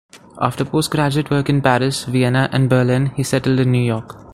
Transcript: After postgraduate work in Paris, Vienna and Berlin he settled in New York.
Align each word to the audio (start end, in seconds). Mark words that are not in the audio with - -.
After 0.39 0.65
postgraduate 0.65 1.29
work 1.29 1.47
in 1.49 1.61
Paris, 1.61 2.05
Vienna 2.05 2.49
and 2.51 2.67
Berlin 2.71 3.11
he 3.15 3.21
settled 3.21 3.59
in 3.59 3.71
New 3.71 3.83
York. 3.83 4.15